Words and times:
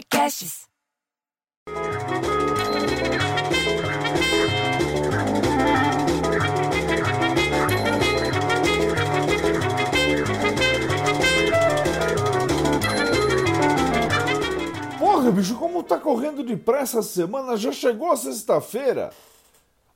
Podcasts. 0.00 0.66
Porra, 14.98 15.30
bicho, 15.32 15.54
como 15.56 15.82
tá 15.82 15.98
correndo 15.98 16.42
depressa 16.42 17.00
a 17.00 17.02
semana? 17.02 17.56
Já 17.56 17.70
chegou 17.70 18.10
a 18.10 18.16
sexta-feira. 18.16 19.10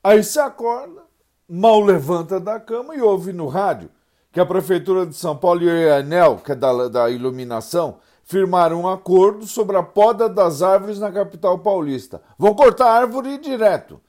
Aí 0.02 0.22
você 0.22 0.38
acorda, 0.38 1.02
mal 1.48 1.80
levanta 1.80 2.38
da 2.38 2.60
cama 2.60 2.94
e 2.94 3.00
ouve 3.00 3.32
no 3.32 3.48
rádio 3.48 3.88
que 4.30 4.40
a 4.40 4.44
Prefeitura 4.44 5.06
de 5.06 5.14
São 5.14 5.36
Paulo 5.36 5.62
e 5.62 5.88
a 5.88 6.00
Enel, 6.00 6.38
que 6.44 6.52
é 6.52 6.54
da, 6.56 6.88
da 6.88 7.08
iluminação, 7.08 7.98
firmaram 8.24 8.82
um 8.82 8.88
acordo 8.88 9.46
sobre 9.46 9.76
a 9.76 9.82
poda 9.82 10.28
das 10.28 10.62
árvores 10.62 10.98
na 10.98 11.12
capital 11.12 11.58
paulista. 11.58 12.22
Vão 12.38 12.54
cortar 12.54 12.86
a 12.86 12.94
árvore 12.94 13.38
direto. 13.38 14.00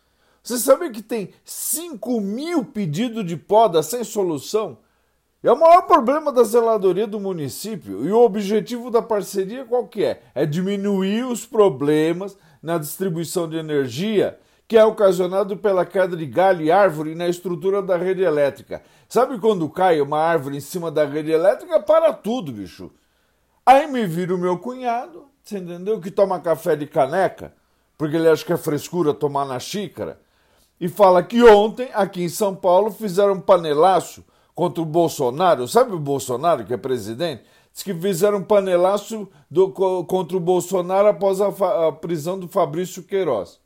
Você 0.42 0.58
sabe 0.58 0.90
que 0.92 1.02
tem 1.02 1.34
5 1.44 2.22
mil 2.22 2.64
pedidos 2.66 3.26
de 3.26 3.36
poda 3.36 3.84
sem 3.84 4.04
solução? 4.04 4.78
É 5.44 5.52
o 5.52 5.60
maior 5.60 5.84
problema 5.84 6.32
da 6.32 6.44
zeladoria 6.44 7.06
do 7.06 7.20
município 7.20 8.06
e 8.06 8.12
o 8.12 8.20
objetivo 8.20 8.90
da 8.90 9.02
parceria 9.02 9.66
qual 9.66 9.88
que 9.88 10.04
é? 10.04 10.22
É 10.34 10.46
diminuir 10.46 11.26
os 11.26 11.46
problemas 11.46 12.36
na 12.64 12.78
distribuição 12.78 13.48
de 13.48 13.58
energia 13.58 14.40
que 14.68 14.78
é 14.78 14.84
ocasionado 14.84 15.56
pela 15.58 15.86
queda 15.86 16.18
de 16.18 16.26
galho 16.26 16.64
e 16.64 16.72
árvore 16.72 17.14
na 17.14 17.28
estrutura 17.28 17.82
da 17.82 17.98
rede 17.98 18.24
elétrica. 18.24 18.82
Sabe 19.08 19.38
quando 19.40 19.70
cai 19.70 20.02
uma 20.02 20.20
árvore 20.20 20.58
em 20.58 20.62
cima 20.62 20.90
da 20.90 21.06
rede 21.06 21.32
elétrica? 21.32 21.80
Para 21.80 22.12
tudo, 22.12 22.52
bicho. 22.52 22.92
Aí 23.66 23.88
me 23.88 24.06
vira 24.06 24.36
o 24.36 24.38
meu 24.38 24.60
cunhado, 24.60 25.26
você 25.44 25.58
entendeu? 25.58 26.00
Que 26.00 26.12
toma 26.12 26.40
café 26.40 26.76
de 26.76 26.86
caneca, 26.86 27.52
porque 27.98 28.16
ele 28.16 28.30
acha 28.30 28.46
que 28.46 28.54
é 28.54 28.58
frescura 28.58 29.14
tomar 29.14 29.46
na 29.46 29.60
xícara, 29.60 30.20
e 30.80 30.88
fala 30.88 31.24
que 31.24 31.42
ontem, 31.42 31.90
aqui 31.94 32.24
em 32.24 32.30
São 32.30 32.56
Paulo, 32.56 32.92
fizeram 32.92 33.34
um 33.34 33.42
panelaço 33.42 34.24
contra 34.54 34.84
o 34.84 34.86
Bolsonaro. 34.86 35.68
Sabe 35.68 35.94
o 35.94 36.00
Bolsonaro, 36.00 36.66
que 36.66 36.74
é 36.74 36.78
presidente? 36.78 37.44
Diz 37.74 37.82
que 37.82 37.94
fizeram 37.94 38.40
um 38.40 38.44
panelaço 38.44 39.28
do, 39.50 39.70
contra 39.70 40.38
o 40.38 40.40
Bolsonaro 40.40 41.08
após 41.08 41.42
a, 41.42 41.48
a 41.88 41.92
prisão 41.92 42.38
do 42.38 42.48
Fabrício 42.48 43.04
Queiroz. 43.04 43.60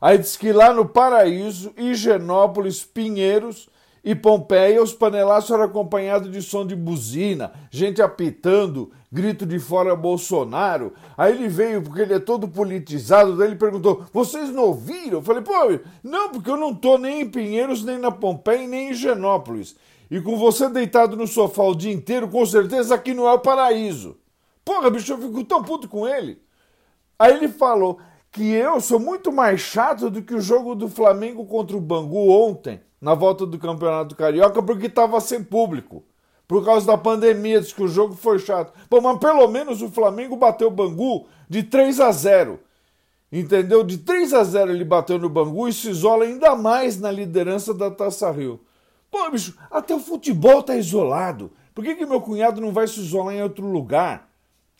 Aí 0.00 0.16
diz 0.16 0.36
que 0.36 0.52
lá 0.52 0.72
no 0.72 0.86
Paraíso, 0.86 1.72
Higienópolis, 1.76 2.84
Pinheiros 2.84 3.68
e 4.04 4.14
Pompeia, 4.14 4.82
os 4.82 4.92
panelaços 4.92 5.50
eram 5.50 5.64
acompanhados 5.64 6.30
de 6.30 6.40
som 6.40 6.66
de 6.66 6.76
buzina, 6.76 7.52
gente 7.70 8.00
apitando, 8.00 8.90
grito 9.10 9.44
de 9.44 9.58
fora 9.58 9.96
Bolsonaro. 9.96 10.92
Aí 11.16 11.34
ele 11.34 11.48
veio, 11.48 11.82
porque 11.82 12.02
ele 12.02 12.14
é 12.14 12.18
todo 12.18 12.48
politizado, 12.48 13.36
daí 13.36 13.48
ele 13.48 13.56
perguntou: 13.56 14.04
vocês 14.12 14.50
não 14.50 14.64
ouviram? 14.64 15.18
Eu 15.18 15.22
falei, 15.22 15.42
pô, 15.42 15.52
não, 16.02 16.30
porque 16.30 16.50
eu 16.50 16.56
não 16.56 16.74
tô 16.74 16.96
nem 16.96 17.22
em 17.22 17.30
Pinheiros, 17.30 17.84
nem 17.84 17.98
na 17.98 18.10
Pompeia, 18.10 18.66
nem 18.66 18.88
em 18.88 18.90
Higienópolis. 18.90 19.76
E 20.10 20.20
com 20.20 20.36
você 20.36 20.68
deitado 20.68 21.16
no 21.16 21.26
sofá 21.26 21.64
o 21.64 21.74
dia 21.74 21.92
inteiro, 21.92 22.28
com 22.28 22.44
certeza 22.46 22.94
aqui 22.94 23.12
não 23.12 23.28
é 23.28 23.32
o 23.32 23.40
paraíso. 23.40 24.16
Porra, 24.64 24.90
bicho, 24.90 25.12
eu 25.12 25.18
fico 25.18 25.44
tão 25.44 25.62
puto 25.62 25.88
com 25.88 26.08
ele. 26.08 26.40
Aí 27.18 27.34
ele 27.34 27.48
falou: 27.48 27.98
que 28.30 28.52
eu 28.52 28.80
sou 28.80 29.00
muito 29.00 29.32
mais 29.32 29.60
chato 29.60 30.10
do 30.10 30.22
que 30.22 30.34
o 30.34 30.40
jogo 30.40 30.74
do 30.74 30.88
Flamengo 30.88 31.44
contra 31.46 31.76
o 31.76 31.80
Bangu 31.80 32.30
ontem, 32.30 32.80
na 33.00 33.14
volta 33.14 33.46
do 33.46 33.58
Campeonato 33.58 34.16
Carioca, 34.16 34.62
porque 34.62 34.86
estava 34.86 35.20
sem 35.20 35.42
público. 35.42 36.04
Por 36.46 36.64
causa 36.64 36.86
da 36.86 36.96
pandemia, 36.96 37.60
diz 37.60 37.72
que 37.72 37.82
o 37.82 37.88
jogo 37.88 38.14
foi 38.14 38.38
chato. 38.38 38.72
Pô, 38.88 39.00
mas 39.00 39.18
pelo 39.18 39.46
menos 39.48 39.82
o 39.82 39.90
Flamengo 39.90 40.36
bateu 40.36 40.68
o 40.68 40.70
Bangu 40.70 41.26
de 41.48 41.62
3 41.62 42.00
a 42.00 42.10
0. 42.10 42.58
Entendeu? 43.30 43.84
De 43.84 43.98
3 43.98 44.32
a 44.32 44.42
0 44.42 44.72
ele 44.72 44.84
bateu 44.84 45.18
no 45.18 45.28
Bangu 45.28 45.68
e 45.68 45.72
se 45.72 45.90
isola 45.90 46.24
ainda 46.24 46.56
mais 46.56 46.98
na 46.98 47.10
liderança 47.10 47.74
da 47.74 47.90
Taça 47.90 48.30
Rio. 48.30 48.60
Pô, 49.10 49.30
bicho, 49.30 49.56
até 49.70 49.94
o 49.94 50.00
futebol 50.00 50.62
tá 50.62 50.74
isolado. 50.76 51.50
Por 51.74 51.84
que, 51.84 51.94
que 51.94 52.06
meu 52.06 52.20
cunhado 52.20 52.60
não 52.60 52.72
vai 52.72 52.88
se 52.88 53.00
isolar 53.00 53.34
em 53.34 53.42
outro 53.42 53.66
lugar? 53.66 54.28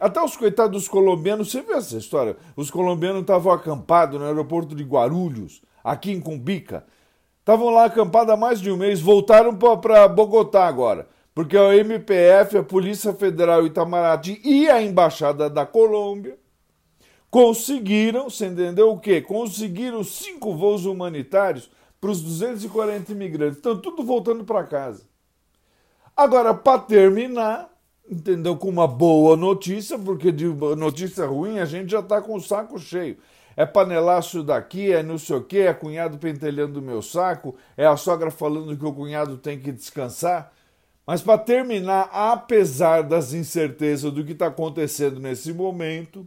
Até 0.00 0.22
os 0.22 0.36
coitados 0.36 0.82
dos 0.82 0.88
colombianos, 0.88 1.50
você 1.50 1.60
viu 1.60 1.76
essa 1.76 1.96
história? 1.96 2.36
Os 2.56 2.70
colombianos 2.70 3.22
estavam 3.22 3.52
acampados 3.52 4.18
no 4.18 4.26
aeroporto 4.26 4.74
de 4.74 4.84
Guarulhos, 4.84 5.60
aqui 5.82 6.12
em 6.12 6.20
Cumbica. 6.20 6.86
Estavam 7.48 7.70
lá 7.70 7.86
acampados 7.86 8.34
há 8.34 8.36
mais 8.36 8.60
de 8.60 8.70
um 8.70 8.76
mês, 8.76 9.00
voltaram 9.00 9.56
para 9.56 10.06
Bogotá 10.06 10.66
agora. 10.66 11.08
Porque 11.34 11.56
a 11.56 11.74
MPF, 11.74 12.58
a 12.58 12.62
Polícia 12.62 13.14
Federal 13.14 13.64
Itamaraty 13.64 14.38
e 14.44 14.68
a 14.68 14.82
Embaixada 14.82 15.48
da 15.48 15.64
Colômbia 15.64 16.38
conseguiram, 17.30 18.28
você 18.28 18.48
entendeu 18.48 18.90
o 18.90 19.00
quê? 19.00 19.22
Conseguiram 19.22 20.04
cinco 20.04 20.54
voos 20.54 20.84
humanitários 20.84 21.70
para 21.98 22.10
os 22.10 22.20
240 22.20 23.12
imigrantes. 23.12 23.56
Estão 23.56 23.80
tudo 23.80 24.02
voltando 24.02 24.44
para 24.44 24.64
casa. 24.64 25.04
Agora, 26.14 26.52
para 26.52 26.80
terminar, 26.80 27.70
entendeu? 28.10 28.58
Com 28.58 28.68
uma 28.68 28.86
boa 28.86 29.38
notícia, 29.38 29.98
porque 29.98 30.30
de 30.30 30.44
notícia 30.76 31.24
ruim 31.24 31.60
a 31.60 31.64
gente 31.64 31.92
já 31.92 32.00
está 32.00 32.20
com 32.20 32.34
o 32.34 32.42
saco 32.42 32.78
cheio. 32.78 33.16
É 33.58 33.66
panelaço 33.66 34.44
daqui, 34.44 34.92
é 34.92 35.02
não 35.02 35.18
sei 35.18 35.34
o 35.34 35.42
quê, 35.42 35.62
é 35.62 35.74
cunhado 35.74 36.16
pentelhando 36.16 36.78
o 36.78 36.82
meu 36.82 37.02
saco, 37.02 37.56
é 37.76 37.84
a 37.84 37.96
sogra 37.96 38.30
falando 38.30 38.76
que 38.76 38.84
o 38.84 38.92
cunhado 38.92 39.36
tem 39.36 39.58
que 39.58 39.72
descansar. 39.72 40.52
Mas 41.04 41.22
para 41.22 41.38
terminar, 41.38 42.08
apesar 42.12 43.02
das 43.02 43.32
incertezas 43.32 44.12
do 44.12 44.24
que 44.24 44.30
está 44.30 44.46
acontecendo 44.46 45.18
nesse 45.18 45.52
momento, 45.52 46.24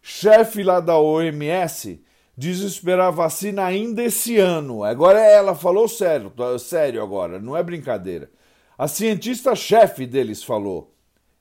chefe 0.00 0.62
lá 0.62 0.80
da 0.80 0.98
OMS 0.98 2.02
diz 2.34 2.60
esperar 2.60 3.10
vacina 3.10 3.62
ainda 3.62 4.02
esse 4.02 4.38
ano. 4.38 4.82
Agora 4.82 5.20
ela 5.20 5.54
falou 5.54 5.86
sério, 5.86 6.32
sério 6.58 7.02
agora, 7.02 7.38
não 7.38 7.54
é 7.54 7.62
brincadeira. 7.62 8.30
A 8.78 8.88
cientista-chefe 8.88 10.06
deles 10.06 10.42
falou. 10.42 10.90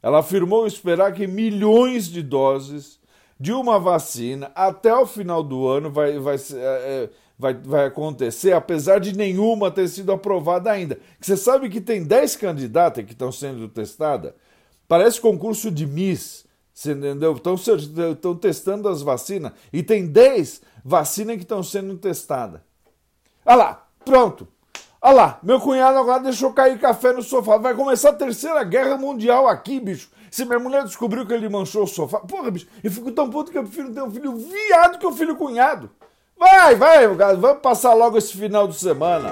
Ela 0.03 0.19
afirmou 0.19 0.67
esperar 0.67 1.13
que 1.13 1.25
milhões 1.25 2.09
de 2.09 2.21
doses 2.21 2.99
de 3.39 3.51
uma 3.51 3.79
vacina 3.79 4.51
até 4.55 4.93
o 4.95 5.05
final 5.05 5.43
do 5.43 5.67
ano 5.67 5.91
vai, 5.91 6.17
vai, 6.19 6.35
é, 6.53 7.09
vai, 7.37 7.53
vai 7.53 7.85
acontecer, 7.85 8.53
apesar 8.53 8.99
de 8.99 9.15
nenhuma 9.15 9.69
ter 9.69 9.87
sido 9.87 10.11
aprovada 10.11 10.71
ainda. 10.71 10.99
Você 11.19 11.35
sabe 11.35 11.69
que 11.69 11.81
tem 11.81 12.03
10 12.03 12.35
candidatas 12.37 13.05
que 13.05 13.11
estão 13.11 13.31
sendo 13.31 13.67
testadas? 13.67 14.33
Parece 14.87 15.19
concurso 15.19 15.69
de 15.69 15.85
Miss, 15.85 16.45
você 16.73 16.91
entendeu? 16.91 17.33
Estão, 17.33 17.55
estão 17.55 18.35
testando 18.35 18.87
as 18.87 19.01
vacinas 19.01 19.51
e 19.71 19.81
tem 19.81 20.07
10 20.07 20.61
vacinas 20.83 21.35
que 21.37 21.43
estão 21.43 21.63
sendo 21.63 21.97
testadas. 21.97 22.61
Olha 23.45 23.55
lá, 23.55 23.87
pronto. 24.03 24.47
Olha 25.07 25.13
lá, 25.13 25.39
meu 25.43 25.59
cunhado 25.59 25.99
agora 25.99 26.23
deixou 26.23 26.51
cair 26.51 26.79
café 26.79 27.13
no 27.13 27.21
sofá. 27.21 27.57
Vai 27.57 27.75
começar 27.75 28.09
a 28.09 28.13
terceira 28.13 28.63
guerra 28.63 28.97
mundial 28.97 29.47
aqui, 29.47 29.79
bicho. 29.79 30.09
Se 30.31 30.43
minha 30.45 30.57
mulher 30.57 30.83
descobriu 30.83 31.27
que 31.27 31.31
ele 31.31 31.47
manchou 31.47 31.83
o 31.83 31.87
sofá. 31.87 32.21
Porra, 32.21 32.49
bicho, 32.49 32.65
eu 32.83 32.89
fico 32.89 33.11
tão 33.11 33.29
puto 33.29 33.51
que 33.51 33.57
eu 33.59 33.61
prefiro 33.61 33.93
ter 33.93 34.01
um 34.01 34.09
filho 34.09 34.35
viado 34.35 34.97
que 34.97 35.05
um 35.05 35.13
filho 35.13 35.35
cunhado. 35.35 35.91
Vai, 36.35 36.73
vai, 36.73 37.07
vamos 37.07 37.61
passar 37.61 37.93
logo 37.93 38.17
esse 38.17 38.35
final 38.35 38.67
de 38.67 38.79
semana. 38.79 39.31